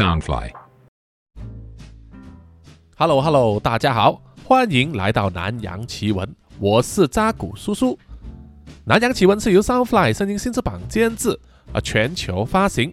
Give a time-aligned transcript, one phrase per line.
[0.00, 0.50] Soundfly。
[2.96, 7.98] Hello Hello，大家好，欢迎来到南洋奇闻，我是扎古叔叔。
[8.86, 11.38] 南洋奇闻是由 Soundfly 声音新翅膀监制，
[11.74, 12.90] 啊，全球发行。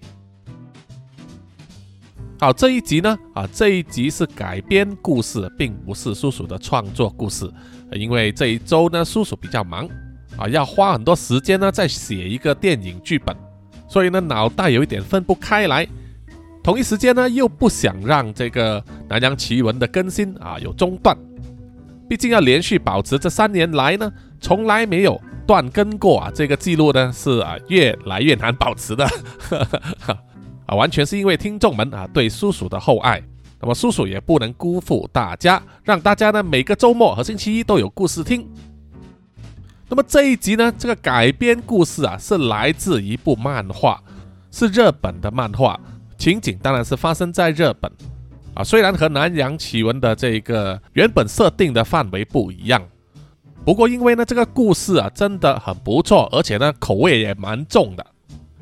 [2.41, 7.49] 好，这一集呢，啊，这一集是改编故事，并不是叔叔的创作故事，
[7.93, 9.87] 因为这一周呢，叔叔比较忙，
[10.37, 13.33] 啊，要花很多时间呢，在写一个电影剧本，
[13.87, 15.87] 所以呢，脑袋有一点分不开来。
[16.67, 21.17] 同一时间呢，又不想让这个南洋奇闻的更新啊有中断，
[22.09, 25.17] 毕竟要连续保持这三年来呢，从来没有
[25.47, 29.07] 断更过啊，这个记录呢是啊越来越难保持的，
[30.67, 33.23] 啊，完全是因为听众们啊对叔叔的厚爱，
[33.61, 38.45] 那么叔叔也不能辜负大家，让大家呢每个周末和星期一都有故事听。
[39.87, 44.03] 那么这一集呢，这个改编故事啊是来自一部漫画，
[44.51, 45.79] 是日本的漫画。
[46.17, 47.91] 情景当然是发生在日本
[48.53, 52.81] 啊，虽然和南洋奇闻的这个原本设定的范围不一样，
[53.63, 58.05] 不过因为呢这个故事啊真的很不错，而且呢口味也蛮重的，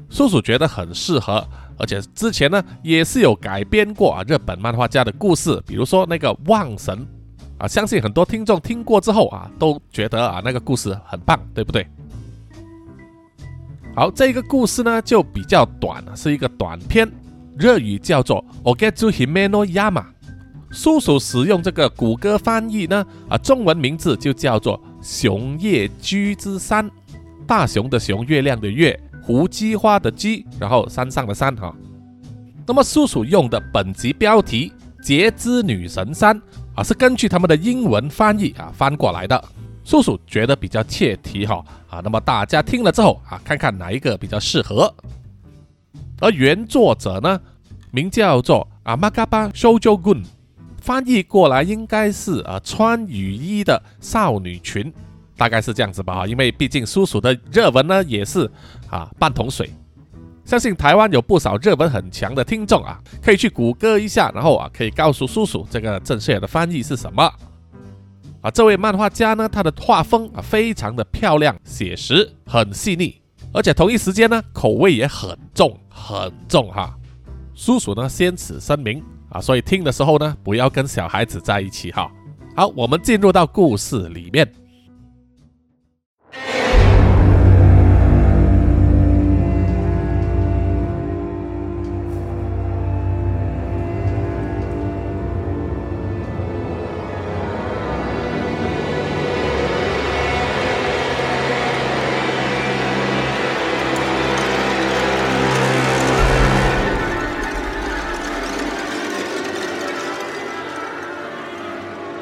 [0.09, 1.47] 叔叔觉得很适合，
[1.77, 7.07] 而且之前呢也是有改编过啊日本漫画家的故事，比如说那个望神
[7.57, 11.87] 啊，相信很多听众听过之后啊都觉得啊那个故事很棒，对不对？
[13.95, 17.09] 好，这个故事呢就比较短，是一个短篇。
[17.57, 20.03] 日语叫做 “ogetsu himeno yama”，
[20.71, 26.89] 叔叔使用这个谷歌翻译呢，啊，中文名字就叫做“熊叶居之山”，
[27.47, 31.73] 大熊的熊，月亮的月，胡姬花的姬，然后山上的山哈。
[32.67, 36.39] 那么叔叔用的本集标题“节之女神山”
[36.75, 39.41] 啊，是根据他们的英文翻译啊翻过来的。
[39.85, 44.93] 叔叔觉得比较切题哈啊，那么大家听了之后啊，看看哪一个比较适合。
[46.19, 47.39] 而原作者呢，
[47.91, 50.23] 名叫做阿玛嘎巴修周棍，
[50.81, 54.93] 翻译过来应该是啊穿雨衣的少女群，
[55.35, 56.25] 大概是这样子吧。
[56.25, 58.49] 因为毕竟叔叔的热文呢也是
[58.89, 59.69] 啊半桶水，
[60.45, 67.23] 相信台湾有不少热文很强的听众啊，可以去谷歌一下，然后啊可以告诉叔叔这个正确的翻译是什么。
[68.41, 73.19] 啊，这位漫画家呢，他的画风啊非常的漂亮、写实、很细腻。
[73.55, 76.93] 而且同一时间呢，口味也很重，很重哈。
[77.53, 82.11] 叔叔呢，先此声明啊，所以听的时候呢，不要跟小孩子在一起哈。
[82.53, 84.45] 好，我们进入到故事里面。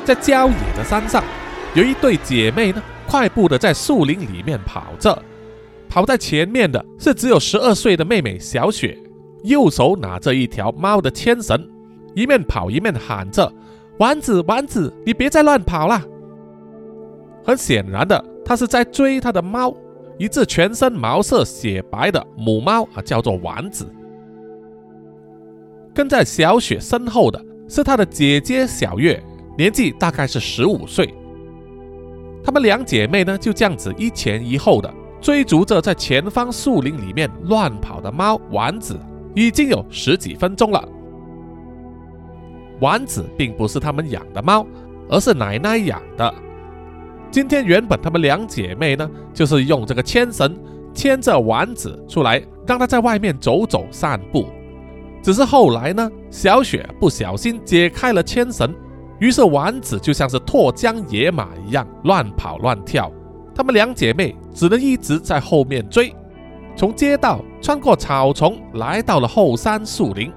[0.04, 1.24] 在郊野的山上，
[1.74, 5.18] 有一对姐妹呢，快步的在树林里面跑着。
[5.90, 8.98] 跑在前面的是只有十二岁的妹妹小雪，
[9.44, 11.70] 右手拿着一条猫的牵绳，
[12.16, 13.52] 一面跑一面喊着
[14.00, 16.02] ：“丸子，丸子，你别再乱跑了！”
[17.46, 19.72] 很显然的，她是在追她的猫，
[20.18, 23.86] 一只全身毛色雪白的母猫啊，叫做丸子。
[25.94, 29.22] 跟在小雪身后的是她的姐姐小月。
[29.58, 31.14] 年纪大概是十五岁，
[32.44, 34.92] 她们两姐妹呢就这样子一前一后的
[35.22, 39.00] 追逐着在前方树林里面乱跑的猫丸子，
[39.36, 40.84] 已经有十几分钟了。
[42.80, 44.66] 丸子并不是他们养的猫，
[45.08, 46.34] 而是奶奶养的。
[47.32, 50.56] 今天原本她们两姐妹呢就是用这个牵绳
[50.94, 54.48] 牵着丸子出来，让它在外面走走散步。
[55.22, 58.74] 只是后来呢，小雪不小心解开了牵绳。
[59.24, 63.10] 于是丸子就像是脱缰野马一样乱跑乱跳，
[63.56, 66.14] 她们两姐妹只能一直在后面追，
[66.76, 70.30] 从街道穿过草丛，来到了后山树林。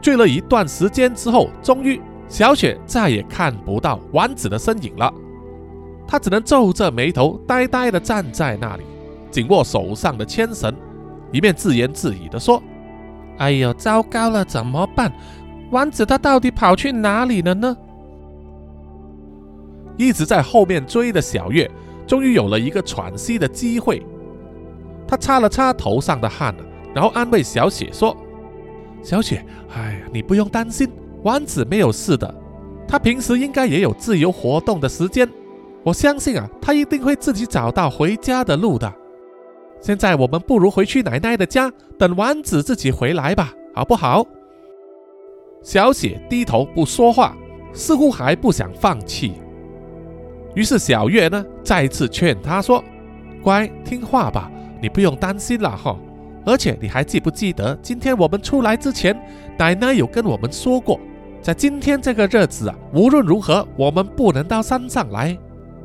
[0.00, 5.12] 追了一段时间之后，终于小雪再也看不到丸子的身影了。
[6.06, 8.84] 她只能皱着眉头，呆呆地站在那里，
[9.28, 10.72] 紧握手上的牵绳，
[11.32, 12.62] 一面自言自语地说
[13.38, 15.12] ：“哎呦，糟糕了，怎么办？”
[15.72, 17.76] 丸子他到底跑去哪里了呢？
[19.96, 21.68] 一直在后面追的小月，
[22.06, 24.04] 终于有了一个喘息的机会。
[25.08, 26.54] 他擦了擦头上的汗，
[26.94, 28.14] 然后安慰小雪说
[29.02, 30.90] ：“小雪，哎呀，你不用担心，
[31.22, 32.34] 丸子没有事的。
[32.86, 35.26] 他平时应该也有自由活动的时间，
[35.82, 38.92] 我相信啊，他一定会自己找到回家的路的。
[39.80, 44.26] 现在我们不如回去奶奶的家，等丸子自己回来吧，好不好？”
[45.62, 47.36] 小雪低头不说话，
[47.72, 49.34] 似乎还不想放弃。
[50.54, 52.82] 于是小月呢，再次劝他说
[53.40, 54.50] ：“乖，听话吧，
[54.80, 55.96] 你不用担心了哈。
[56.44, 59.16] 而且你还记不记得，今天我们出来之前，
[59.56, 60.98] 奶奶有跟我们说过，
[61.40, 65.38] 在今天这个日子啊，无论如何，我们不能到山上来。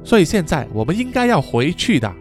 [0.03, 2.11] 所以现在我们应该要回去的。”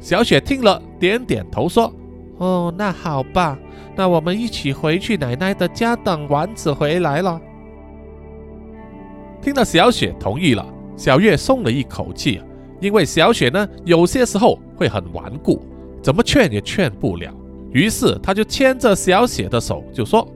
[0.00, 1.94] 小雪听了，点点头说
[2.38, 3.56] ：“哦，那好吧。”
[3.96, 7.40] 那我们一起回去奶奶的家等丸子回来了。
[9.40, 10.66] 听到小雪同意了，
[10.96, 12.42] 小月松了一口气，
[12.78, 15.64] 因为小雪呢有些时候会很顽固，
[16.02, 17.32] 怎么劝也劝不了。
[17.72, 20.26] 于是他就牵着小雪的手，就说：“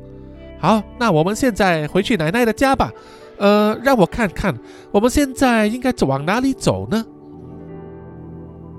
[0.59, 2.91] 好，那我们现在回去奶奶的家吧。
[3.39, 4.55] 呃，让我看看，
[4.91, 7.05] 我们现在应该往哪里走呢？”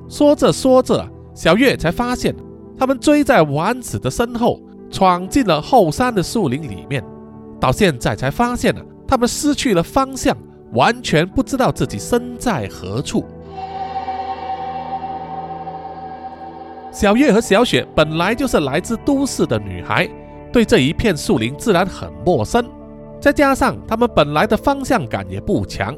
[0.09, 2.35] 说着说着，小月才发现，
[2.77, 4.59] 他们追在丸子的身后。
[4.91, 7.03] 闯进了后山的树林里面，
[7.59, 10.35] 到现在才发现呢，他们失去了方向，
[10.73, 13.25] 完全不知道自己身在何处。
[16.91, 20.09] 小月和小雪本来就是来自都市的女孩，
[20.51, 22.69] 对这一片树林自然很陌生，
[23.19, 25.95] 再加上他们本来的方向感也不强，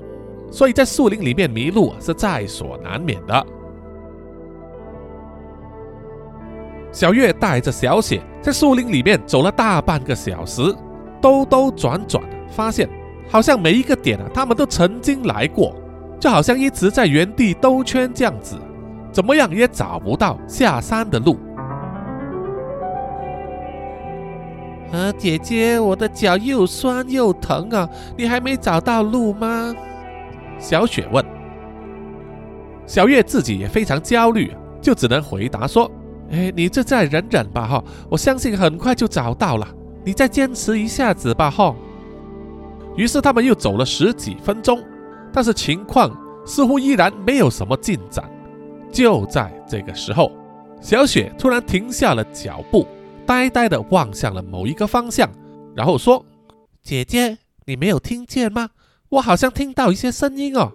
[0.51, 3.43] 所以在树林里面迷路是在所难免的。
[6.93, 10.61] 小月带着小雪在树林里面走了大半个小时，
[11.19, 12.87] 兜兜转转，发现
[13.27, 15.75] 好像每一个点啊，他们都曾经来过，
[16.19, 18.55] 就好像一直在原地兜圈这样子，
[19.11, 21.35] 怎么样也找不到下山的路。
[24.91, 29.73] 啊，姐姐，我的脚又酸又疼啊，你还没找到路吗？
[30.59, 31.25] 小雪问。
[32.85, 35.89] 小月自己也非常焦虑，就只能回答说。
[36.33, 37.83] 哎，你这再忍忍吧，哈！
[38.09, 39.67] 我相信很快就找到了。
[40.03, 41.75] 你再坚持一下子吧，哈。
[42.97, 44.83] 于是他们又走了十几分钟，
[45.31, 46.11] 但是情况
[46.43, 48.27] 似乎依然没有什么进展。
[48.91, 50.31] 就在这个时候，
[50.81, 52.87] 小雪突然停下了脚步，
[53.27, 55.29] 呆呆地望向了某一个方向，
[55.75, 56.25] 然后说
[56.81, 58.71] ：“姐姐，你没有听见吗？
[59.09, 60.71] 我好像听到一些声音哦。”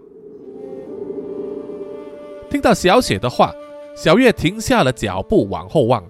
[2.49, 3.53] 听到小雪的话。
[4.01, 6.05] 小月停下了脚步，往后望，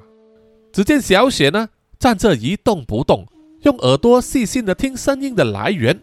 [0.71, 3.27] 只见小雪呢站着一动不动，
[3.63, 5.99] 用耳朵细心的听声音的来源。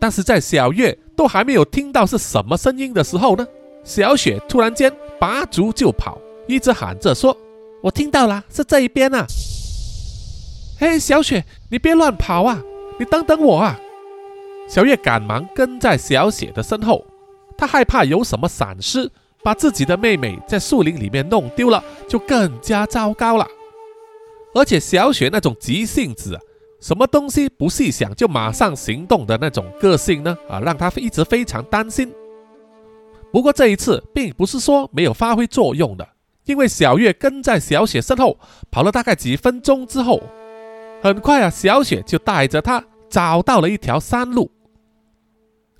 [0.00, 3.46] 但是在小月都还没有听到是什么声音的时候呢，
[3.84, 6.18] 小雪突然间拔足就跑，
[6.48, 7.36] 一直喊着说
[7.80, 9.24] ：“我听到了，是这一边啊！”
[10.80, 12.60] 嘿，小雪，你别乱跑啊！
[12.98, 13.78] 你等等我啊！
[14.68, 17.04] 小月赶忙跟在小雪的身后，
[17.56, 19.08] 她害怕有什么闪失。
[19.42, 23.46] 把自己的妹妹在树林里面弄丢了，就更加糟糕了。
[24.54, 26.38] 而且小雪那种急性子，
[26.80, 30.36] 什么东西不细想就马上行动的那种个性呢？
[30.48, 32.12] 啊，让她一直非常担心。
[33.30, 36.08] 不过这一次并不是说没有发挥作用的，
[36.44, 38.38] 因为小月跟在小雪身后
[38.70, 40.20] 跑了大概几分钟之后，
[41.02, 44.50] 很快啊，小雪就带着她找到了一条山路。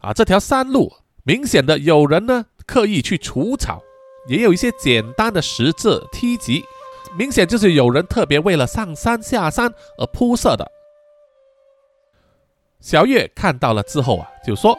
[0.00, 0.93] 啊，这条山路
[1.25, 2.46] 明显的有人呢。
[2.68, 3.82] 刻意去除草，
[4.28, 6.62] 也有一些简单的石字梯级，
[7.16, 10.70] 明显就是有人特别为了上山下山而铺设的。
[12.80, 14.78] 小月看到了之后啊，就说：“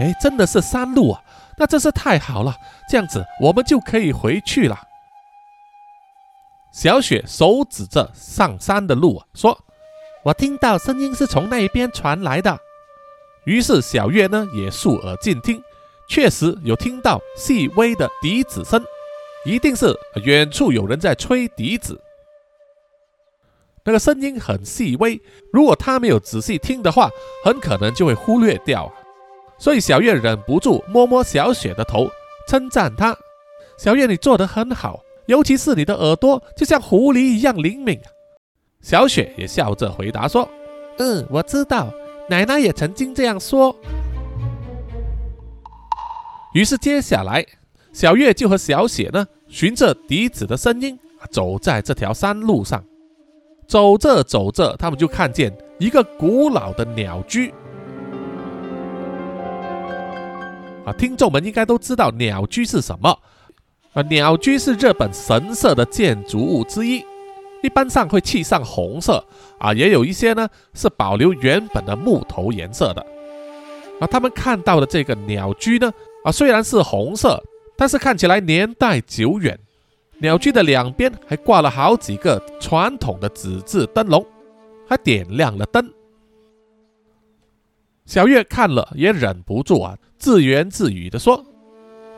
[0.00, 1.22] 哎，真的是山路啊，
[1.58, 2.56] 那真是太好了，
[2.88, 4.76] 这样子我们就可以回去了。”
[6.72, 9.56] 小雪手指着上山的路啊，说
[10.24, 12.58] ：“我听到声音是从那边传来的。”
[13.44, 15.62] 于是小月呢也竖耳静听。
[16.12, 18.84] 确实有听到细微的笛子声，
[19.46, 21.98] 一定是远处有人在吹笛子。
[23.82, 25.18] 那个声音很细微，
[25.54, 27.08] 如果他没有仔细听的话，
[27.42, 28.92] 很可能就会忽略掉。
[29.56, 32.10] 所以小月忍不住摸摸小雪的头，
[32.46, 33.16] 称赞她
[33.78, 37.98] ：“小月，你做得很好，尤其是你的耳朵，就像狐狸一样灵敏。”
[38.84, 40.46] 小雪也笑着回答说
[41.00, 41.90] ：“嗯，我知道，
[42.28, 43.74] 奶奶也曾经这样说。”
[46.52, 47.44] 于是接下来，
[47.92, 50.98] 小月就和小雪呢，循着笛子的声音，
[51.30, 52.84] 走在这条山路上。
[53.66, 57.54] 走着走着，他们就看见一个古老的鸟居。
[60.84, 63.18] 啊，听众们应该都知道鸟居是什么。
[63.94, 67.02] 啊，鸟居是日本神社的建筑物之一，
[67.62, 69.24] 一般上会漆上红色。
[69.58, 73.00] 啊，也有一些呢是保留原本的木头颜色的。
[74.00, 75.90] 啊，他们看到的这个鸟居呢。
[76.24, 77.42] 啊，虽然是红色，
[77.76, 79.58] 但是看起来年代久远。
[80.18, 84.24] 鸟居的两边还挂了好几个传统的纸质灯笼，
[84.88, 85.92] 还点亮了灯。
[88.06, 91.44] 小月看了也忍不住啊，自言自语的说：“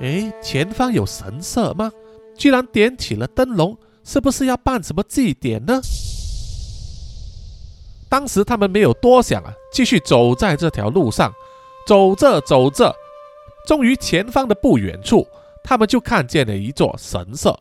[0.00, 1.90] 哎，前方有神社吗？
[2.36, 5.80] 居然点起了灯笼，是不是要办什么祭典呢？”
[8.10, 11.32] 当时他们没有多想啊，继续走在这条路上，
[11.86, 12.94] 走着走着，
[13.66, 15.26] 终于前方的不远处，
[15.62, 17.58] 他们就看见了一座神社。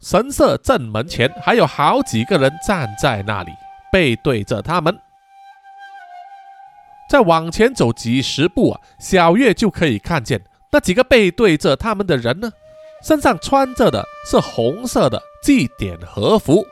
[0.00, 3.50] 神社正门前还有好几个人站在那里，
[3.92, 4.96] 背对着他们。
[7.08, 12.50] 再往前走几十步啊，小月就可以看见那几个背对着他们的人呢，
[13.02, 16.64] 身上穿着的是红色的祭典和服。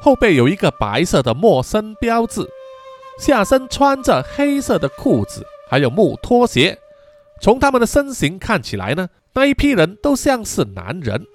[0.00, 2.48] 后背有一个白色的陌生标志，
[3.18, 6.78] 下身穿着黑色的裤子，还有木拖鞋。
[7.40, 11.26] 从他们的身形看起来呢，那一批人都像是男人。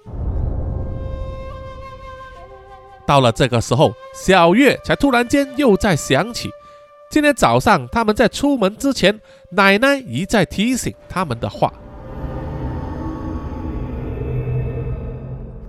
[3.04, 6.48] 到了这个时候，小月才突然间又在想起，
[7.10, 9.20] 今天早上他们在出门之前，
[9.50, 11.72] 奶奶一再提醒他们的话：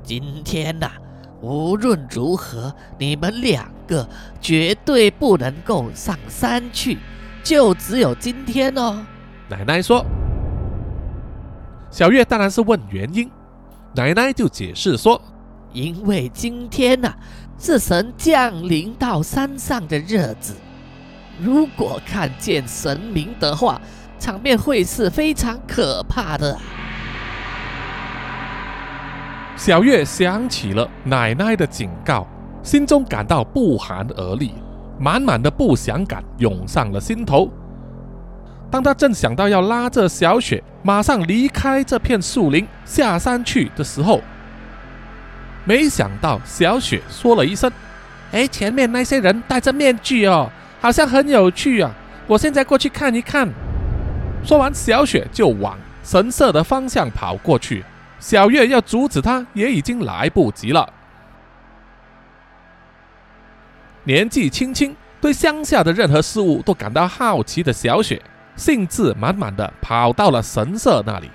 [0.03, 0.91] 今天呐。
[1.39, 4.09] 无论如何，你们两个
[4.41, 6.97] 绝对不能够上山去，
[7.43, 9.05] 就只有今天哦。
[9.47, 10.03] 奶奶说
[11.89, 13.29] ：“小月当然是问原因。”
[13.95, 15.19] 奶奶就解释说
[15.73, 17.13] ：“因为今天呐
[17.57, 20.55] 是神降临到山上的日子，
[21.41, 23.81] 如果看见神明的话，
[24.19, 26.57] 场面会是非常可怕的。”
[29.55, 32.27] 小月想起了奶奶的警告，
[32.61, 34.53] 心中感到不寒而栗，
[34.99, 37.49] 满满的不祥感涌上了心头。
[38.69, 44.21] 当他正想到要拉着小雪马上离开这片树林下山去的时候，
[45.63, 47.71] 没想到小雪说了一声
[48.31, 50.49] ：“哎，前面那些人戴着面具哦，
[50.81, 51.91] 好像很有趣啊！
[52.27, 53.49] 我现在过去看一看。”
[54.43, 57.83] 说完，小雪就往神社的方向跑过去。
[58.19, 60.91] 小月要阻止他，也已经来不及了。
[64.03, 68.21] 年纪轻轻，对乡下的任何事物都感到好奇的小雪，
[68.57, 71.31] 兴致满满的跑到了神社那里，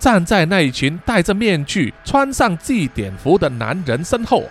[0.00, 4.42] 站在那一群戴着面具、穿上祭典服的男人身后，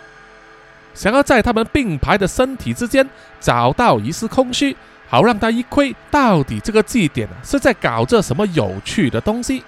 [0.93, 3.05] 想要在他们并排的身体之间
[3.41, 4.77] 找到一丝空虚，
[5.09, 9.63] 好让他一窥到底这个祭典是在搞着什么有趣的东西。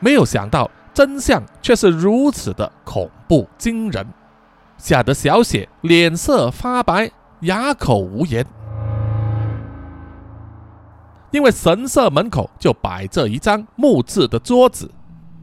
[0.00, 0.70] 没有想到。
[0.94, 4.04] 真相却是如此的恐怖惊人，
[4.78, 7.08] 吓得小雪脸色发白，
[7.42, 8.44] 哑口无言。
[11.30, 14.90] 因为神社门口就摆着一张木质的桌子，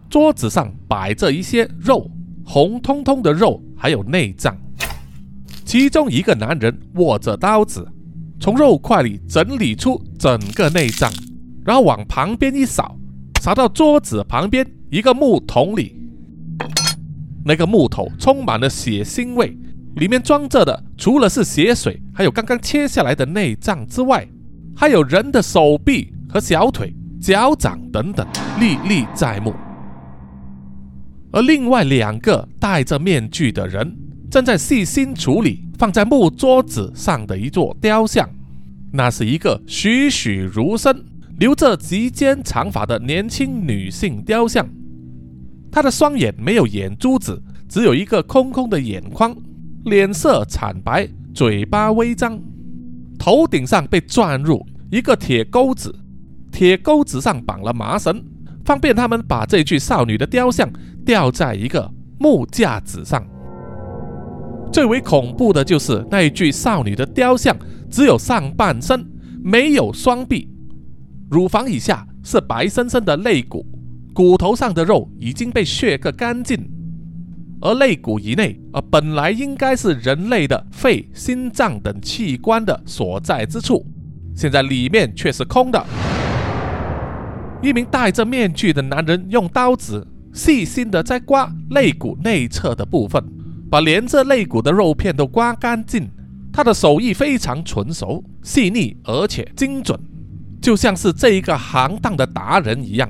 [0.10, 2.10] 桌子上摆着一些肉，
[2.44, 4.58] 红彤彤的肉，还有内脏。
[5.64, 7.88] 其中一个男人握着刀子，
[8.40, 11.12] 从肉块里整理出整个内脏，
[11.66, 12.98] 然后往旁边一扫，
[13.42, 14.66] 扫到桌子旁边。
[14.92, 16.00] 一个木桶里，
[17.44, 19.58] 那个木头充满了血腥味，
[19.96, 24.26] 里面装着的除了是血水，还有刚刚切下来的内脏之外，
[24.76, 28.28] 还有人的手臂和小腿、脚掌等等，
[28.60, 29.54] 历历在目。
[31.32, 33.96] 而另外两个戴着面具的人，
[34.30, 38.30] 正在细心处理放在木桌子上的一座雕像，
[38.92, 40.94] 那是一个栩栩如生、
[41.40, 44.68] 留着及肩长发的年轻女性雕像。
[45.72, 49.36] 她的双眼没有眼珠子，只有一个空空的眼眶，
[49.86, 52.40] 脸色惨白，嘴巴微张，
[53.26, 55.92] 头顶上被钻入一个铁钩子，
[56.52, 58.24] 铁钩子上绑了麻绳，
[58.64, 60.72] 方便他们把这具少女的雕像
[61.04, 63.26] 吊在一个木架子上。
[64.72, 67.58] 最为恐怖的就是那一具少女的雕像
[67.90, 69.04] 只有上半身，
[69.44, 70.48] 没有双臂，
[71.32, 73.66] 乳房以下是白生生的肋骨。
[74.14, 76.64] 骨头上的肉已经被削个干净，
[77.62, 83.86] 而肋骨以内啊，本来应该是人类的肺、心脏等器官的所在之处，
[84.36, 85.84] 现在里面却是空的。
[87.62, 93.24] 一名戴着面具的男人用刀子细心的在刮肋骨内侧的部分，
[93.72, 96.08] 把连着肋骨的肉片都刮干净。
[96.54, 100.00] 他的手艺非常纯熟、细腻，而且精准，
[100.62, 103.10] 就像是这一个行当的达人一样。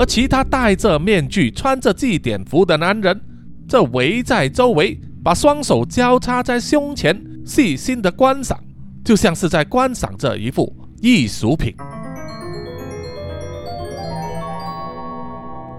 [0.00, 3.20] 而其他戴着面具、穿着祭典服的男人，
[3.68, 8.58] 则围在周围，把双手交叉在胸前，细心的观赏，
[9.04, 11.74] 就像是在观赏这一幅艺术品。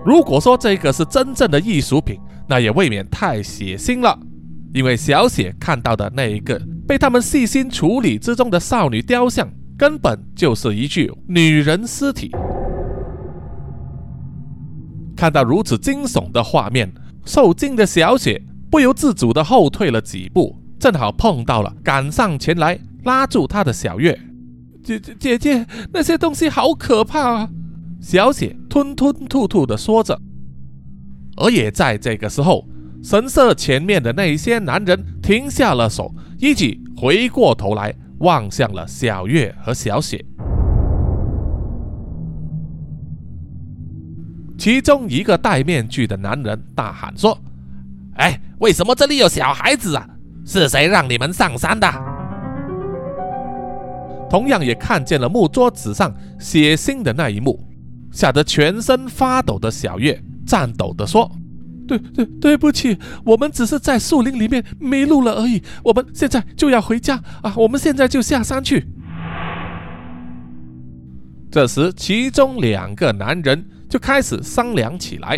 [0.06, 4.16] 如果说这个是真正的艺术品，那也未免太血腥了。
[4.72, 12.30] 因为小雪看到的那一个被他们细心处理之中的少女雕像，根本就是一具女人尸体。
[15.22, 16.92] 看到如此惊悚的画面，
[17.26, 24.20] 受惊的小雪不由自主地后退了几步，正好碰到了赶上前来拉住她的小月。
[24.84, 27.50] 姐姐姐姐，那些东西好可怕啊！
[28.02, 30.20] 小雪吞吞吐吐地说着。
[31.38, 32.68] 而也在这个时候，
[33.04, 40.26] 神社前面的那些男人停下了手，一起回过头来望向了小月和小雪。
[44.62, 47.36] 其中一个戴面具的男人大喊说
[48.18, 50.08] ：“哎，为什么这里有小孩子啊？
[50.46, 51.92] 是谁让你们上山的？”
[54.30, 57.60] 同样也看见了木桌子上血腥的那一幕，
[58.12, 61.32] 吓得全身发抖的小月颤抖地说
[61.88, 65.64] ：“对对，对不起，我们只是在树林里面迷路了而已。
[65.84, 67.52] 我们现在就要回家啊！
[67.58, 68.86] 我们现在就下山去。”
[71.50, 73.66] 这时，其中两个男人。
[73.92, 75.38] 就开始商量起来。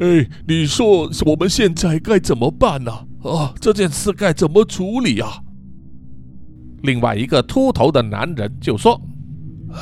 [0.00, 2.92] 哎，你说我们现在该怎么办呢？
[3.24, 5.42] 啊，这件事该怎么处理啊？
[6.82, 9.00] 另外一个秃头的男人就说：“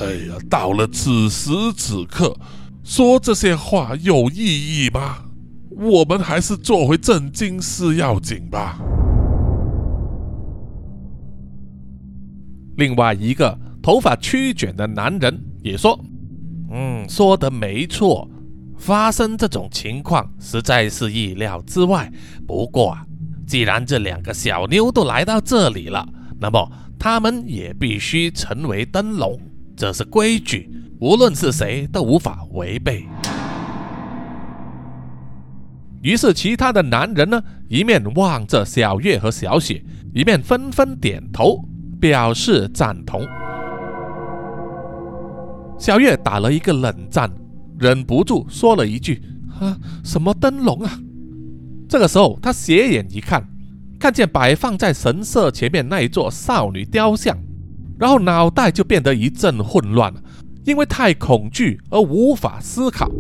[0.01, 2.35] 哎呀，到了此时此刻，
[2.83, 5.27] 说这些话有意义吗？
[5.77, 8.81] 我们还是做回正经事要紧吧。”
[12.79, 16.03] 另外一个头发曲卷的男人也说。
[16.75, 18.27] 嗯，说的没错，
[18.79, 22.11] 发生这种情况实在是意料之外。
[22.47, 23.05] 不过啊，
[23.47, 26.09] 既然这两个小妞都来到这里了，
[26.41, 26.67] 那么
[26.99, 29.39] 他们也必须成为灯笼，
[29.77, 33.07] 这是规矩，无论是谁都无法违背。
[36.01, 41.63] 于是，其他的男人呢，一面望着小月和小雪，一面纷纷点头
[42.01, 43.21] 表示赞同。
[45.79, 47.31] 小月打了一个冷战，
[47.79, 49.21] 忍不住说了一句
[49.61, 50.99] ：“啊，什么灯笼啊？”
[51.89, 53.47] 这个时候，他斜眼一看，
[53.99, 57.37] 看见摆放在神社前面那一座少女雕像，
[57.99, 60.15] 然后脑袋就变得一阵混乱，
[60.65, 63.11] 因为太恐惧而无法思考。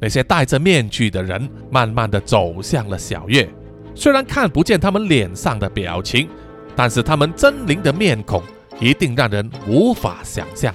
[0.00, 3.48] 那些戴着面具的人慢慢的走向了小月，
[3.94, 6.28] 虽然看不见他们脸上的表情，
[6.76, 8.42] 但是他们狰狞的面孔。
[8.80, 10.74] 一定让人无法想象。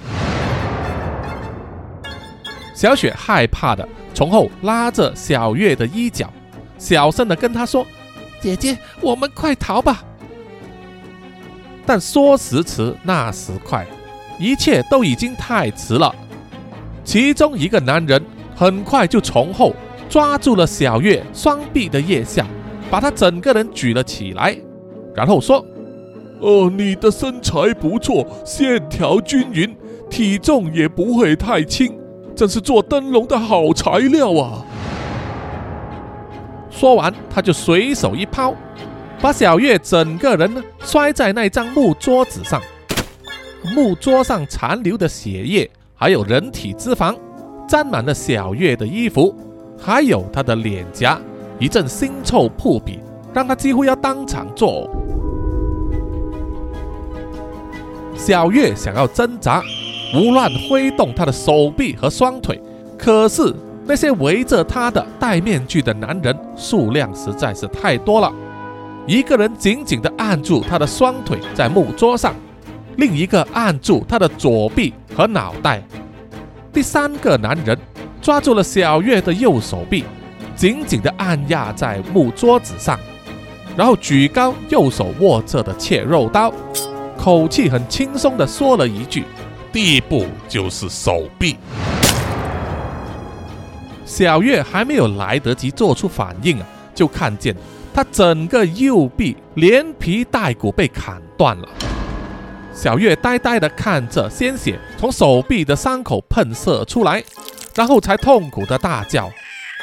[2.74, 6.32] 小雪害怕的从后拉着小月的衣角，
[6.78, 7.86] 小声的跟她说
[8.40, 10.02] ：“姐姐，我们快逃吧！”
[11.84, 13.86] 但说时迟，那时快，
[14.38, 16.14] 一切都已经太迟了。
[17.04, 18.22] 其中一个男人
[18.54, 19.74] 很快就从后
[20.08, 22.46] 抓住了小月双臂的腋下，
[22.90, 24.56] 把她整个人举了起来，
[25.14, 25.62] 然后说。
[26.40, 29.76] 哦，你的身材不错，线条均匀，
[30.08, 31.94] 体重也不会太轻，
[32.34, 34.64] 真是做灯笼的好材料啊！
[36.70, 38.54] 说完，他就随手一抛，
[39.20, 42.60] 把小月整个人呢摔在那张木桌子上。
[43.74, 47.14] 木桌上残留的血液，还有人体脂肪，
[47.68, 49.36] 沾满了小月的衣服，
[49.78, 51.20] 还有她的脸颊，
[51.58, 52.98] 一阵腥臭扑鼻，
[53.34, 55.19] 让他几乎要当场作呕。
[58.20, 59.62] 小月想要挣扎，
[60.12, 62.60] 胡乱挥动她的手臂和双腿，
[62.98, 63.50] 可是
[63.86, 68.30] 那些围着她的戴面具的男人数量实在是太多了。
[69.06, 72.34] 一个人紧紧地按住她的双腿在木桌上，
[72.98, 75.82] 另一个按住她的左臂和脑袋，
[76.74, 77.76] 第三个男人
[78.20, 80.04] 抓住了小月的右手臂，
[80.54, 83.00] 紧紧地按压在木桌子上，
[83.78, 86.52] 然后举高右手握着的切肉刀。
[87.22, 89.24] 口气很轻松地说了一句
[89.70, 91.58] ：“第一步就是手臂。”
[94.06, 97.54] 小月还没有来得及做出反应啊，就看见
[97.92, 101.68] 他整个右臂连皮带骨被砍断了。
[102.72, 107.22] 小月呆呆地看着鲜血从手臂的伤口喷射出来，
[107.74, 109.30] 然后才痛苦的大叫，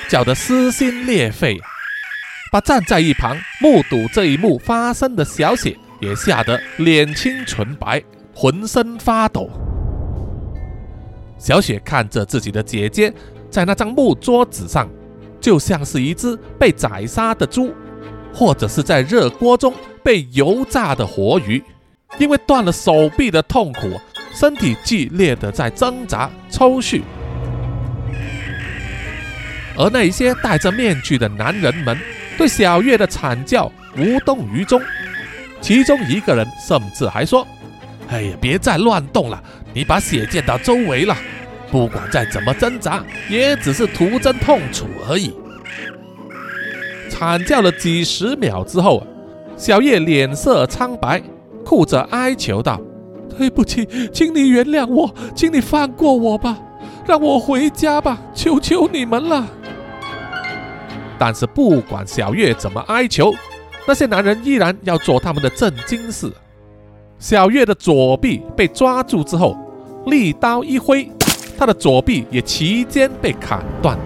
[0.09, 1.59] 叫得撕心裂肺，
[2.51, 5.77] 把站在一旁目睹这一幕发生的小雪。
[5.99, 9.49] 也吓得脸青唇白，浑身发抖。
[11.37, 13.13] 小雪看着自己的姐姐
[13.49, 14.89] 在那张木桌子上，
[15.39, 17.73] 就像是一只被宰杀的猪，
[18.33, 21.63] 或者是在热锅中被油炸的活鱼。
[22.17, 23.99] 因为断了手臂的痛苦，
[24.33, 27.01] 身体剧烈的在挣扎抽搐。
[29.77, 31.97] 而那些戴着面具的男人们
[32.37, 33.71] 对小月的惨叫。
[33.99, 34.79] 无动于衷。
[35.67, 37.45] 其中一个人甚至还说
[38.07, 41.13] ：“哎呀，别再乱动了，你把血溅到周围了。
[41.69, 45.35] 不管再怎么挣扎，也只是徒增痛楚而已。”
[47.11, 49.05] 惨叫了几十秒之后，
[49.57, 51.21] 小叶脸色苍白，
[51.65, 52.79] 哭着哀求道
[53.37, 56.57] ：“对不起，请你原谅我，请你放过我吧，
[57.05, 59.45] 让我回家吧，求求你们了。”
[61.19, 63.35] 但是不管小月怎么哀求，
[63.87, 66.29] 那些男人依然要做他们的正经事。
[67.17, 69.57] 小月的左臂被抓住之后，
[70.07, 71.09] 利刀一挥，
[71.57, 73.97] 他的左臂也齐肩被砍断。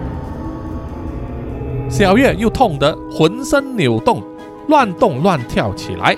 [1.90, 4.22] 小月又痛得浑身扭动，
[4.68, 6.16] 乱动乱跳起来。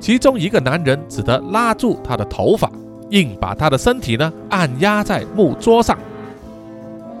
[0.00, 2.70] 其中一个男人只得拉住她的头发，
[3.10, 5.98] 硬把她的身体呢按压在木桌上，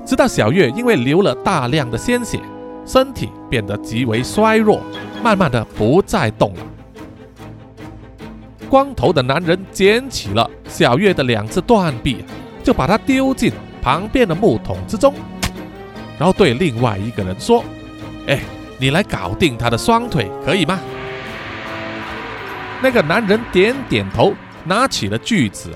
[0.04, 2.40] 直到小月因为流了大量的鲜血。
[2.88, 4.80] 身体变得极为衰弱，
[5.22, 6.60] 慢慢的不再动了。
[8.70, 12.24] 光头的男人捡起了小月的两只断臂，
[12.62, 15.14] 就把它丢进旁边的木桶之中，
[16.18, 17.62] 然后对另外一个人说
[18.26, 18.40] ：“哎，
[18.78, 20.80] 你来搞定他的双腿，可以吗？”
[22.82, 24.32] 那个男人点点头，
[24.64, 25.70] 拿起了锯子，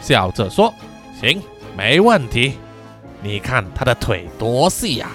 [0.00, 0.72] 笑着说
[1.18, 1.42] ：“行，
[1.76, 2.54] 没问题。
[3.22, 5.10] 你看他的腿多细呀！”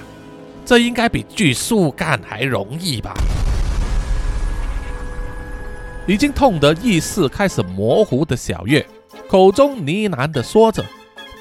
[0.65, 3.13] 这应该比锯树干还容易吧？
[6.05, 8.85] 已经痛得意识开始模糊的小月，
[9.29, 10.83] 口中呢喃的说着：“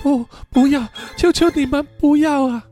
[0.03, 2.65] 不，不要，求求你们不要啊！”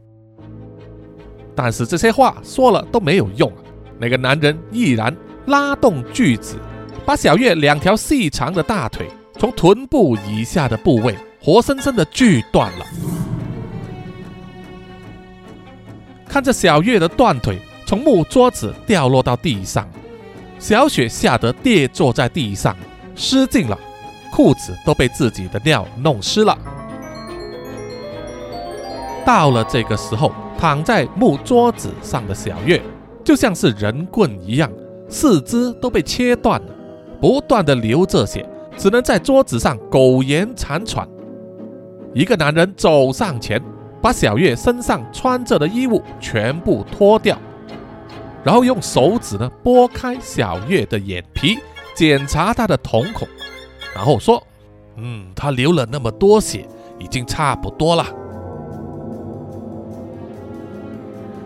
[1.57, 3.53] 但是这些话说了都没有用，
[3.99, 5.15] 那个男人毅然
[5.47, 6.57] 拉动锯子，
[7.05, 12.87] 把小月两条细长的大腿从臀部以下的部位活生生的锯断了。
[16.31, 19.85] 看着小月的断腿从木桌子掉落到地上，
[20.61, 22.77] 小雪吓得跌坐在地上，
[23.17, 23.77] 失禁了，
[24.33, 26.57] 裤子都被自己的尿弄湿了。
[29.27, 32.81] 到了这个时候，躺在木桌子上的小月
[33.25, 34.71] 就像是人棍一样，
[35.09, 36.69] 四肢都被切断了，
[37.21, 41.09] 不断的流着血，只能在桌子上苟延残喘。
[42.15, 43.61] 一个男人走上前。
[44.03, 47.39] 把小月身上穿着的衣物全部脱掉，
[48.43, 51.59] 然后用手指呢拨开小月的眼皮，
[51.95, 53.29] 检查她的瞳孔，
[53.95, 54.43] 然后说
[54.97, 56.67] ：“嗯，她流了那么多血，
[56.99, 58.07] 已经差不多了。”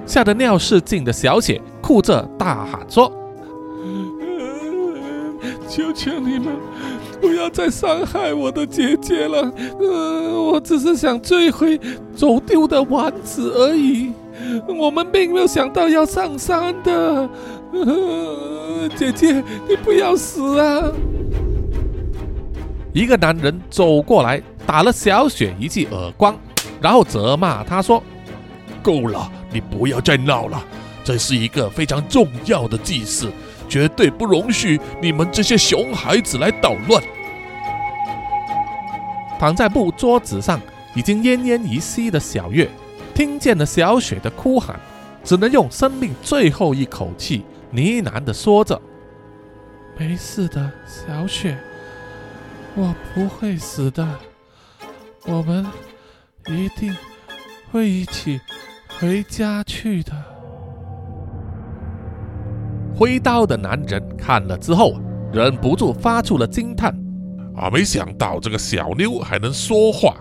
[0.07, 3.11] 吓得尿失禁的小雪哭着大喊说
[5.67, 6.57] ：“求求你们！”
[7.21, 11.79] 不要再伤害我的姐姐了，呃，我只是想追回
[12.15, 14.13] 走丢的丸子而已。
[14.67, 17.29] 我们并没有想到要上山的，
[18.97, 20.91] 姐姐，你不要死啊！
[22.93, 26.37] 一个男人走过来，打了小雪一记耳光，
[26.81, 28.03] 然后责骂她说
[28.83, 30.63] ：“够了，你不要再闹了，
[31.03, 33.29] 这是一个非常重要的祭祀。”
[33.69, 37.03] 绝对不容许你们这些熊孩子来捣乱！
[39.39, 40.61] 躺在木桌子上
[40.95, 42.71] 已经奄奄一息的小月，
[43.15, 44.79] 听见了小雪的哭喊，
[45.23, 48.81] 只能用生命最后一口气呢喃的说着
[49.99, 51.59] ：“没事的，小雪，
[52.75, 54.09] 我不会死的，
[55.27, 55.67] 我们
[56.47, 56.97] 一定
[57.71, 58.41] 会一起
[59.01, 60.13] 回家去的。”
[62.97, 64.95] 挥刀的男人看了之后，
[65.33, 66.95] 忍不住发出了惊叹
[67.57, 70.15] ：“啊，没想到这个小妞还能说话，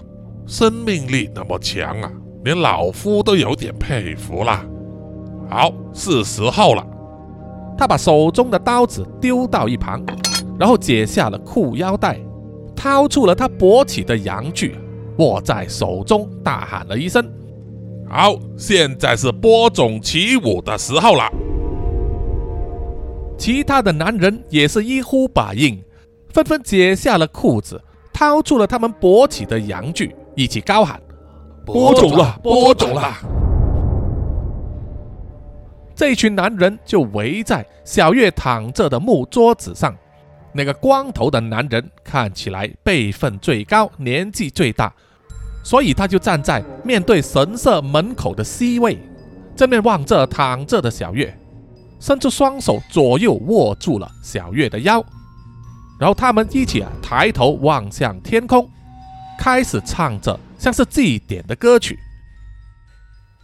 [0.47, 2.11] 生命力那么强啊，
[2.43, 4.65] 连老夫都有点佩服了。”
[5.49, 6.83] 好，是时候了。
[7.77, 10.03] 他把手中的刀子丢到一旁，
[10.59, 12.19] 然后解下了裤腰带，
[12.75, 14.75] 掏出了他勃起的阳具，
[15.17, 17.23] 握在手中，大喊了一声
[18.09, 21.31] ：“好，现在是播种起舞的时候了。”
[23.37, 25.83] 其他的男人也是一呼百应，
[26.29, 27.81] 纷纷解下了裤子，
[28.13, 31.01] 掏出了他们勃起的阳具，一起高喊
[31.65, 33.13] ：“播种了，播种了！”
[35.95, 39.95] 这群男人就围在小月躺着的木桌子上。
[40.55, 44.93] 那个光头的男人看起来辈分最高，年纪最大，
[45.63, 48.99] 所以他就站在面对神社门口的 C 位，
[49.55, 51.35] 正面望着躺着的小月。
[52.03, 55.01] 伸出双手，左右握住了小月的腰，
[55.97, 58.69] 然后他们一起啊抬头望向天空，
[59.39, 61.97] 开始唱着像是祭典的歌曲。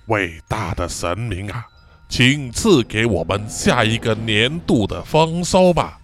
[0.07, 1.65] 伟大的神明啊，
[2.09, 5.97] 请赐给我们下一个年度的丰收吧！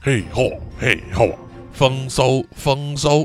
[0.00, 1.38] 嘿吼嘿吼，
[1.72, 3.24] 丰收丰收！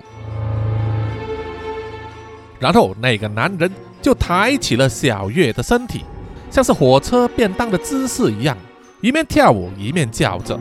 [2.59, 6.05] 然后那个男人就抬起了小月的身体，
[6.51, 8.55] 像是火车便当的姿势一样，
[9.05, 10.59] 一面跳舞一面叫着：“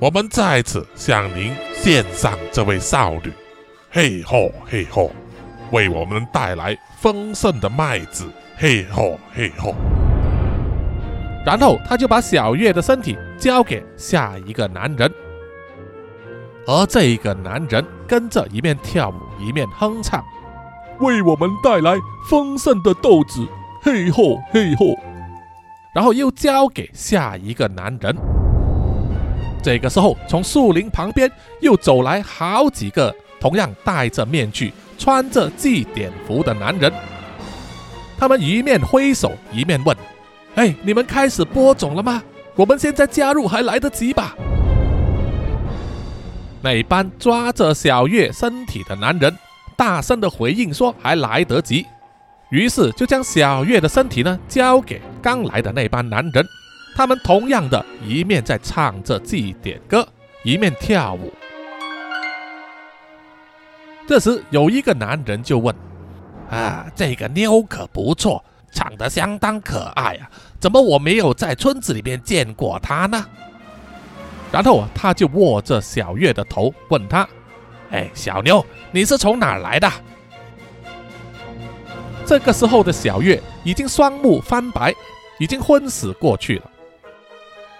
[0.00, 3.30] 我们在此向您献上这位少女，
[3.90, 5.10] 嘿吼嘿吼，
[5.72, 8.24] 为我们带来丰盛的麦子，
[8.56, 9.74] 嘿吼嘿吼。”
[11.44, 15.12] 然后他就把小月的身体交给下一个男人，
[16.66, 20.24] 而这一个男人跟着一面跳舞一面哼唱。
[21.00, 21.94] 为我们带来
[22.30, 23.46] 丰盛的豆子，
[23.82, 24.98] 嘿吼嘿吼，
[25.96, 28.14] 然后又交给下一个男人。
[29.62, 31.32] 这个时候，从树林旁边
[31.62, 36.92] 又走来好几个同样戴着面具、穿着祭典服的男人。
[38.18, 39.96] 他们一面挥手，一面问
[40.56, 42.22] ：“哎，你们开始播种了吗？
[42.56, 44.36] 我们现在加入还来得及吧？”
[46.60, 49.34] 那班抓着小月身体的男人。
[49.74, 51.86] 大声的回应说：“还来得及。”
[52.50, 56.46] 于是就将小月的身体呢交给刚来的那班男人。
[56.94, 60.06] 他们同样的一面在唱着祭典歌，
[60.42, 61.32] 一面跳舞。
[64.06, 65.74] 这时有一个男人就问
[66.48, 73.26] ：“啊，这个妞可不错，长得相当可爱啊，怎么我没有在村子里面见过她呢？”
[74.52, 77.28] 然后，他就握着小月的头问他。
[77.90, 79.90] 哎，小妞，你是从哪儿来的？
[82.26, 84.92] 这个时候的小月已经双目翻白，
[85.38, 86.70] 已经昏死过去了。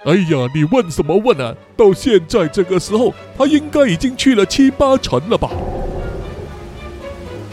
[0.05, 1.53] 哎呀，你问什么问啊？
[1.77, 5.51] 到现在这个时候，他应该已经去了七八成了吧？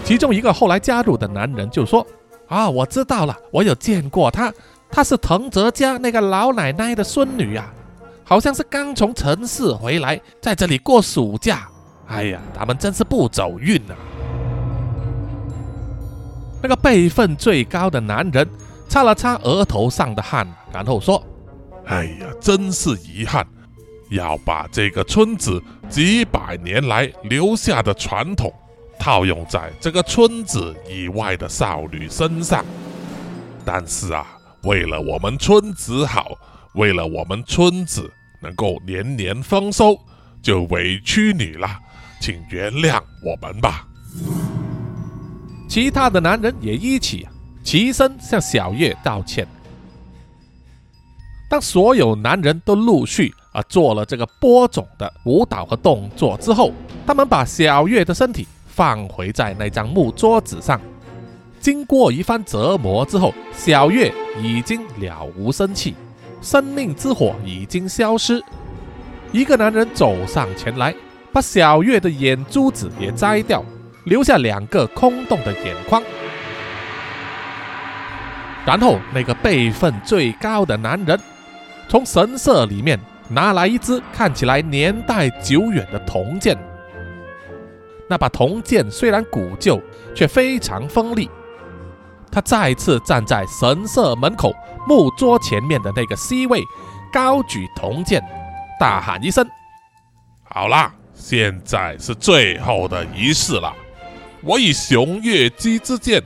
[0.03, 2.05] 其中一个后来加入的男人就说
[2.47, 4.53] ：“啊，我知道了，我有见过她，
[4.91, 7.73] 她是藤泽家那个老奶奶的孙女呀，
[8.23, 11.67] 好像是刚从城市回来，在这里过暑假。”
[12.05, 13.95] 哎呀，他们真是不走运呐！
[16.63, 18.49] 那个辈分最高的男人
[18.87, 21.21] 擦了擦额头上的汗，然后说
[21.85, 23.45] ：“哎呀，真是遗憾，
[24.11, 28.49] 要把这个村子几百年来留下的传统
[28.97, 32.63] 套用在这个村子以外的少女身上。
[33.65, 34.25] 但是啊，
[34.63, 36.31] 为了我们村子好，
[36.75, 38.09] 为了我们村子
[38.41, 39.99] 能够年年丰收，
[40.41, 41.67] 就委屈你了。”
[42.21, 43.85] 请原谅我们吧。
[45.73, 47.27] 其他的男人也一起
[47.63, 49.47] 齐声向小月道歉。
[51.49, 56.71] 当所有男人都陆续啊做了这个播种的舞蹈和动作之后，
[57.07, 60.79] 他们把小月的身体放回在那张木桌子上。
[61.59, 65.95] 经过一番折磨之后，小月已经了无生气，
[66.39, 68.39] 生命之火已经消失。
[69.31, 70.93] 一个男人走上前来。
[71.31, 73.65] 把小月的眼珠子也摘掉，
[74.05, 76.01] 留下两个空洞的眼眶。
[78.65, 81.19] 然后，那个辈分最高的男人
[81.89, 86.57] 从神社里面拿来一支看起来年代久远的铜剑。
[88.09, 89.81] 那把铜剑虽然古旧，
[90.15, 91.29] 却非常锋利。
[92.31, 94.53] 他再次站在神社门口
[94.87, 96.61] 木桌前面的那个 C 位，
[97.11, 98.23] 高举铜剑，
[98.79, 99.47] 大喊一声
[100.43, 103.73] ：“好啦！”现在是最后的仪式了，
[104.45, 106.21] 我以熊月姬之剑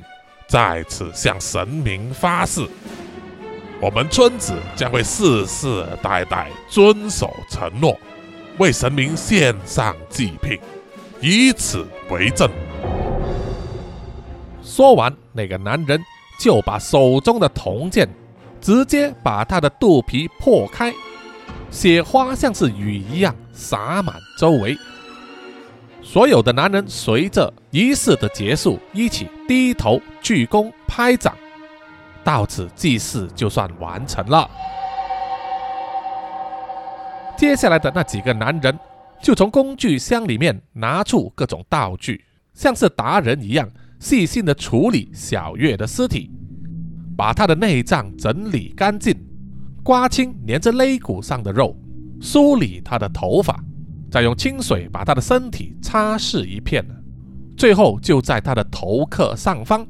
[0.47, 2.67] 在此向神明发誓，
[3.80, 7.95] 我们村子将会世世代代遵守承诺，
[8.58, 10.58] 为神明献上祭品，
[11.21, 12.49] 以此为证。
[14.63, 16.03] 说完，那个男人
[16.39, 18.10] 就把手中的铜剑
[18.60, 20.91] 直接把他的肚皮破开。
[21.69, 24.75] 雪花像是雨一样洒满周围，
[26.10, 31.36] 所有的男人随着仪式的结束，一起低头鞠躬拍掌，
[32.24, 34.50] 到此祭祀就算完成了。
[37.36, 38.80] 接下来的那几个男人
[39.22, 46.32] 就从工具箱里面拿出各种道具，像是达人一样细心的处理小月的尸体，
[47.17, 49.13] 把她的内脏整理干净。
[49.84, 51.76] 刮清连着肋骨上的肉，
[52.22, 53.62] 梳理她的头发，
[54.10, 56.86] 再用清水把他的身体擦拭一片，
[57.56, 59.86] 最后就在他的头壳上方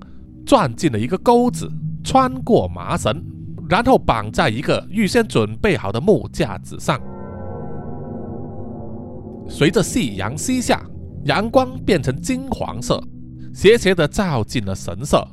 [0.46, 1.72] 钻进了一个钩子，
[2.04, 3.24] 穿过麻绳，
[3.70, 7.00] 然后绑在一个预先准备好的木架子上。
[9.48, 10.82] 随着夕阳西下，
[11.26, 13.02] 阳光变成金黄色，
[13.54, 15.26] 斜斜地照进了神社。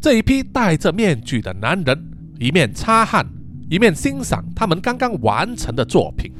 [0.00, 3.26] 这一批戴着面具的男人一面擦汗。
[3.70, 6.30] 一面欣赏他们刚刚完成的作品。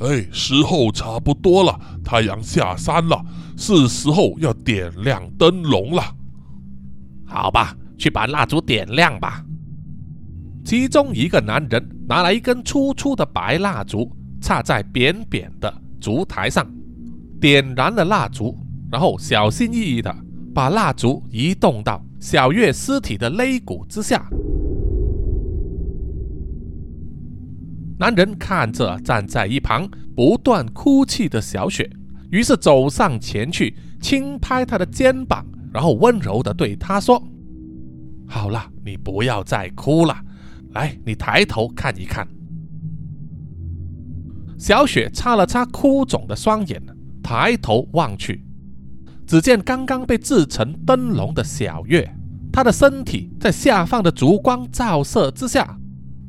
[0.00, 3.22] 哎，时候差不多了，太阳下山了，
[3.56, 6.02] 是时候要点亮灯笼了。
[7.26, 9.44] 好吧，去把蜡烛点亮吧。
[10.64, 14.10] 其中一个男人拿来一根粗粗的白蜡烛，
[14.40, 16.66] 插在扁扁的烛台上，
[17.40, 18.58] 点燃了蜡烛，
[18.90, 20.14] 然后小心翼翼的
[20.54, 24.26] 把蜡烛移动到小月尸体的肋骨之下。
[28.00, 29.86] 男人看着站在一旁
[30.16, 31.86] 不断哭泣的小雪，
[32.30, 37.22] 于是走上前去，轻拍她的肩膀，然后温柔地对她说
[38.26, 40.16] ：“好了，你不要再哭了，
[40.70, 42.26] 来，你抬头看一看。”
[44.56, 46.82] 小雪擦了擦哭肿的双眼，
[47.22, 48.42] 抬头望去，
[49.26, 52.10] 只见刚刚被制成灯笼的小月，
[52.50, 55.76] 她的身体在下方的烛光照射之下。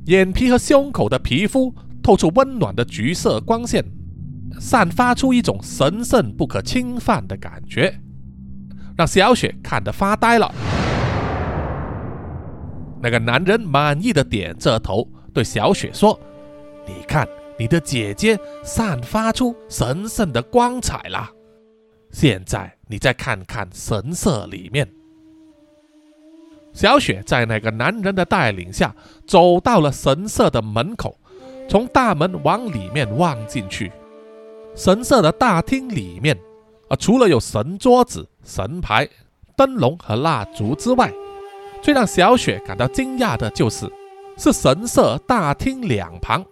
[0.06, 3.86] 眼皮和胸口的皮肤透出温暖的橘色光线，
[4.60, 7.94] 散发出一种神圣不可侵犯的感觉，
[8.98, 10.52] 让小雪看得发呆了。
[13.04, 16.20] 那个男人满意的点着头，对小雪说
[16.88, 21.30] ：“你看，你的姐姐散发出神圣的光彩了。
[22.12, 24.88] 现在你再看看神社里面。”
[26.74, 28.96] 小雪在那个男人的带领下
[29.28, 31.18] 走到了神社的门口，
[31.68, 33.92] 从大门往里面望进去。
[34.76, 36.38] 神社的大厅里面，
[36.88, 39.08] 啊，除了有神桌子、神牌、
[39.58, 41.12] 灯笼和蜡烛之外，
[41.82, 43.92] 最让小雪感到惊讶的就是，
[44.38, 46.46] 是神社大厅两旁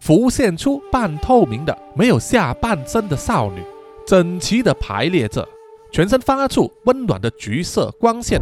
[0.00, 3.62] 浮现出半透明的、没有下半身的少女，
[4.04, 5.46] 整齐地排列着，
[5.92, 8.40] 全身发出温暖的橘色光线。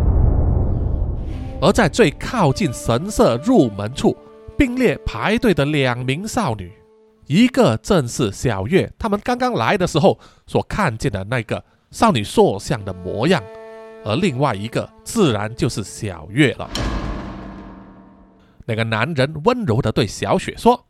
[1.60, 4.16] 而在最靠近神社入门处
[4.56, 6.72] 并列排队的两名少女，
[7.26, 13.42] 一个正是小月他们刚刚来的时候所看见的那个少女塑像的模样，
[14.04, 16.70] 而另外一个自然就是小月了。
[18.64, 20.86] 那个男人温柔地对小雪说：“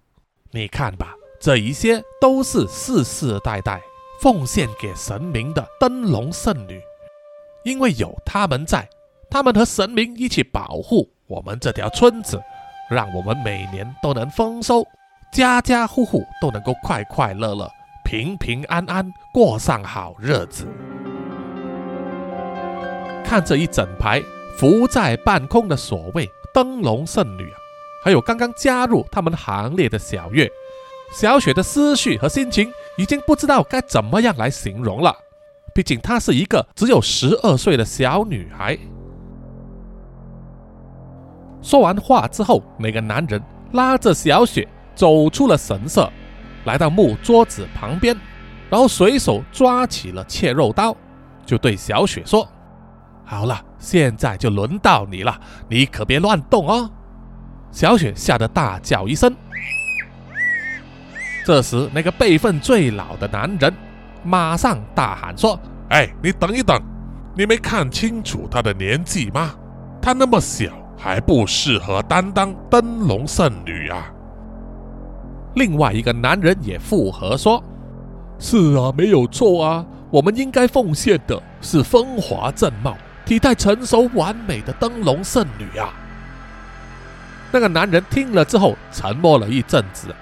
[0.52, 3.80] 你看吧，这一些都是世世代代
[4.20, 6.78] 奉献给神明的灯笼圣女，
[7.64, 8.86] 因为有他们在。”
[9.30, 12.40] 他们和神明一起保护我们这条村子，
[12.90, 14.86] 让我们每年都能丰收，
[15.32, 17.70] 家家户户都能够快快乐乐、
[18.04, 20.66] 平平安安过上好日子。
[23.22, 24.22] 看这一整排
[24.56, 27.56] 浮在半空的所谓灯笼圣女啊，
[28.02, 30.50] 还有刚刚加入他们行列的小月、
[31.12, 35.14] 小雪的思绪和心情，已经不知道该怎么样来形容了。
[35.74, 38.78] 毕竟她是一个只有十二岁的小女孩。
[41.60, 43.42] 说完话之后，那个男人
[43.72, 46.10] 拉着小雪走出了神社，
[46.64, 48.16] 来到木桌子旁边，
[48.70, 50.96] 然后随手抓起了切肉刀，
[51.44, 52.48] 就对小雪说
[53.26, 56.90] ：“好了，现在就轮到你了，你可别乱动哦！”
[57.70, 59.34] 小雪吓得大叫一声。
[61.44, 63.72] 这时，那个辈分最老的男人
[64.22, 65.58] 马上大喊说
[65.90, 66.80] ：“哎，你等一等，
[67.36, 69.54] 你没看清楚他的年纪吗？
[70.00, 74.12] 他那么小。”还不适合担当灯笼圣女啊！
[75.54, 77.62] 另外一个男人也附和说
[78.38, 85.94] ：“是啊，没有错啊，我们应该奉献的是风华正茂、体态成熟完美的灯笼圣女啊！”
[87.50, 90.14] 那个男人听了之后，沉默了一阵子，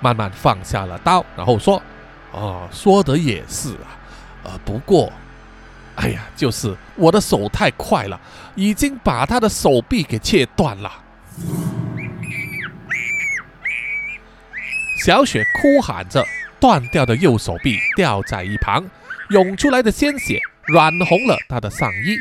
[0.00, 1.80] 慢慢放下了刀，然后说
[2.34, 3.96] ：“啊，说的也是啊，
[4.42, 5.10] 呃，不过……”
[5.96, 8.20] 哎呀，就是我的手太快了，
[8.56, 10.90] 已经把他的手臂给切断了。
[15.04, 16.24] 小雪哭喊着，
[16.58, 18.90] 断掉的右手臂掉在一旁，
[19.30, 20.40] 涌出来的鲜血
[20.72, 22.16] 染红了她的上衣。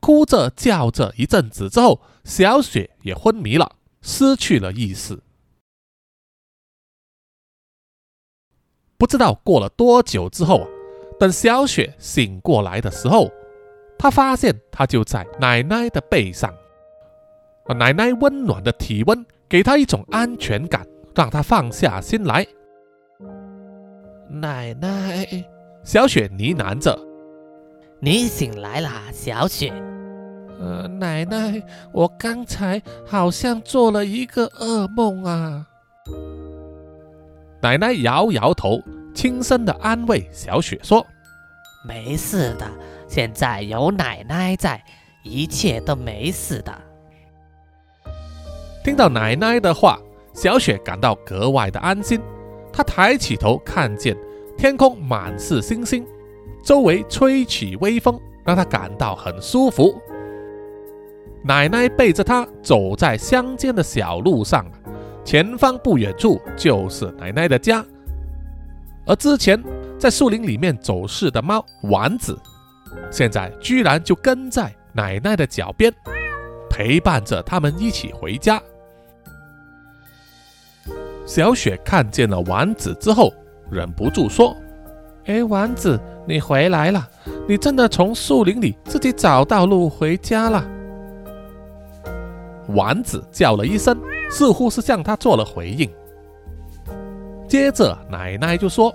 [0.00, 5.20] 哭着叫着一阵子之后，小雪也昏迷了，失去了意识。
[8.96, 10.68] 不知道过了多久之后啊。
[11.18, 13.30] 等小雪醒过来的时候，
[13.98, 16.54] 她发现她就在奶奶的背上，
[17.66, 22.46] 而奶奶温暖的体温给她一种安全感，让她放下心来。
[24.28, 25.26] 奶奶，
[25.82, 26.96] 小雪呢喃着
[27.98, 29.72] ：“你醒来啦，小雪。
[30.60, 31.62] ”“呃，奶奶，
[31.92, 35.66] 我刚才好像做了一个噩梦啊。”
[37.60, 38.80] 奶奶摇摇头。
[39.18, 41.04] 轻声的安慰小雪说
[41.84, 42.64] ：“没事的，
[43.08, 44.80] 现在有奶奶在，
[45.24, 46.72] 一切都没事的。”
[48.84, 49.98] 听到奶奶的话，
[50.32, 52.20] 小雪感到格外的安心。
[52.72, 54.16] 她抬起头，看见
[54.56, 56.06] 天空满是星星，
[56.62, 60.00] 周围吹起微风，让她感到很舒服。
[61.42, 64.64] 奶奶背着她走在乡间的小路上，
[65.24, 67.84] 前方不远处就是奶奶的家。
[69.08, 69.60] 而之前
[69.98, 72.38] 在树林里面走失的猫丸子，
[73.10, 75.92] 现在居然就跟在奶奶的脚边，
[76.68, 78.62] 陪伴着他们一起回家。
[81.24, 83.32] 小雪看见了丸子之后，
[83.70, 84.54] 忍不住说
[85.24, 87.08] ：“哎，丸子，你回来了！
[87.48, 90.62] 你真的从树林里自己找到路回家了。”
[92.68, 93.98] 丸子叫了一声，
[94.30, 95.90] 似乎是向他做了回应。
[97.48, 98.94] 接着，奶奶就说：“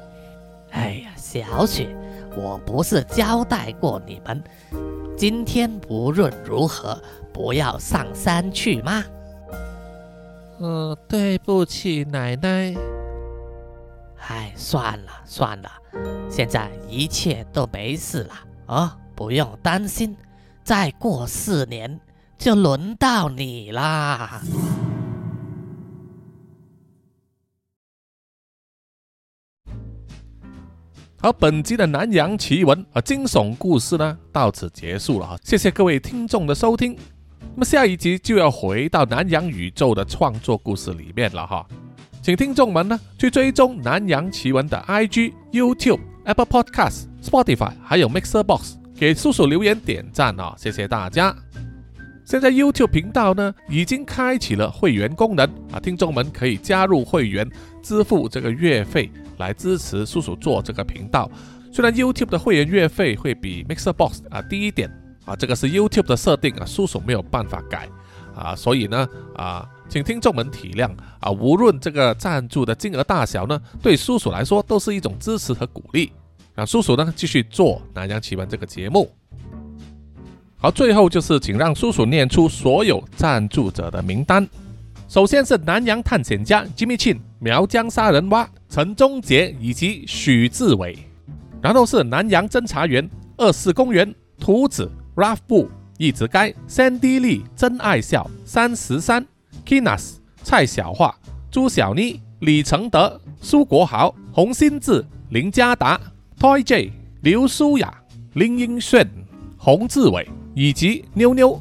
[0.72, 1.88] 哎呀，小雪，
[2.36, 4.44] 我不是交代过你们，
[5.18, 7.02] 今天无论如何
[7.34, 9.04] 不要上山去吗
[10.62, 12.76] ？”“嗯，对不起，奶奶。
[14.30, 15.70] ”“哎，算了算了，
[16.30, 18.34] 现在一切都没事了
[18.68, 20.16] 啊，不用担心。
[20.64, 22.00] 再过四年。”
[22.36, 24.42] 就轮到你啦！
[31.24, 35.38] 好，本集的南洋奇闻和惊悚故事呢，到此结束了哈。
[35.42, 36.98] 谢谢各位听众的收听。
[37.40, 41.66] 那么下一集就要回到南洋宇宙的创作故事里面了哈，
[42.22, 50.54] 请听众们呢去追踪南洋奇闻的 IG、YouTube、Apple Podcast、Spotify 还有 Mixer Box，给叔叔留言点赞啊！
[50.58, 51.34] 谢谢大家。
[52.26, 57.50] 现在 YouTube 频道呢已经开启了会员功能啊，听众们可以加入会员，
[57.82, 59.10] 支付这个月费
[59.44, 61.30] 来支持叔叔做这个频道。
[61.72, 64.90] 虽然 YouTube 的会员月费会比 Mixer Box 啊低一点
[65.26, 67.90] 啊，这个是 YouTube 的设定啊，叔叔没有办法改
[68.36, 70.90] 啊，所以呢啊，请听众们体谅
[71.20, 76.12] 啊，无论这个赞助的金额大小呢，对叔叔来说都是一种支持和鼓励，
[76.54, 79.12] 让叔叔呢继续做南洋奇闻这个节目。
[80.58, 84.48] 好，最后就是请让叔叔念出所有赞助者的名单。
[85.08, 90.98] 首先是南洋探险家 Jimmy Chin、苗疆杀人蛙陈忠杰以及许志伟，
[91.62, 99.26] 然后是南洋侦查员二四公园图子 Ralph 布一直该 Sandy Lee 真爱笑三十三
[99.66, 101.14] Kinas 蔡小桦
[101.52, 106.00] 朱小妮李承德苏国豪洪新志林家达
[106.40, 106.92] Toy J
[107.22, 107.94] 刘舒雅
[108.34, 109.08] 林英炫
[109.58, 110.28] 洪志伟。
[110.56, 111.60] 以及妞妞，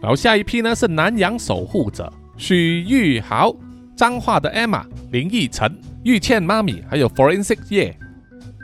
[0.00, 3.54] 然后下一批呢是南洋守护者许玉豪、
[3.96, 7.94] 彰化的 Emma、林奕晨、玉倩妈咪，还有 Forensic 叶。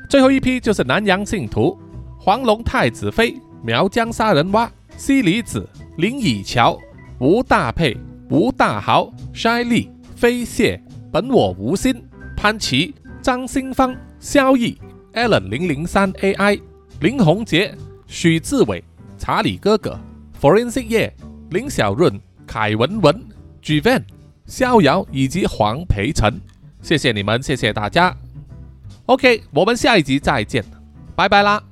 [0.08, 1.76] 最后一批就是南洋信徒
[2.18, 5.68] 黄龙太子妃、苗疆杀人蛙、西里子、
[5.98, 6.78] 林以乔、
[7.18, 7.96] 吴大佩、
[8.30, 10.80] 吴大豪、筛利、飞蟹、
[11.12, 12.00] 本我无心、
[12.36, 14.78] 潘琪、张新芳、萧毅、
[15.14, 16.60] Allen 零零三 AI、
[17.00, 18.82] 林宏杰、许志伟。
[19.16, 19.98] 查理哥哥、
[20.38, 21.14] Forensic 叶、
[21.50, 23.24] 林小润、凯文文、
[23.64, 24.02] Gvan、
[24.46, 26.38] 逍遥以及黄培成，
[26.82, 28.14] 谢谢你们，谢谢大家。
[29.06, 30.62] OK，我们下一集再见，
[31.16, 31.62] 拜拜啦。